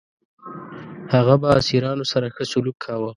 هغه 1.13 1.35
به 1.41 1.47
اسیرانو 1.59 2.05
سره 2.11 2.27
ښه 2.35 2.43
سلوک 2.51 2.77
کاوه. 2.83 3.09